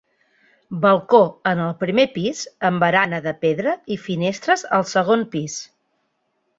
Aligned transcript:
Balcó 0.85 1.19
en 1.51 1.61
el 1.65 1.75
primer 1.83 2.07
pis 2.17 2.41
amb 2.71 2.85
barana 2.87 3.21
de 3.29 3.37
pedra 3.45 3.77
i 3.97 4.01
finestres 4.09 4.69
al 4.81 4.91
segon 4.97 5.29
pis. 5.37 5.65